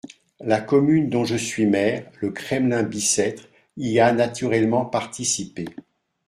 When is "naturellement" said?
4.11-4.83